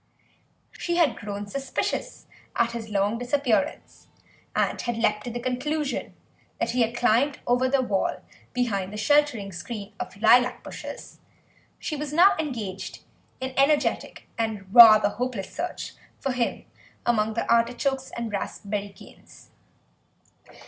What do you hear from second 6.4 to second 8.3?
that he had climbed over the wall